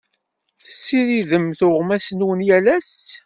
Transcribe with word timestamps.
Tessiridem 0.63 1.45
tuɣmas-nwen 1.59 2.45
yal 2.47 2.65
ass. 2.75 2.93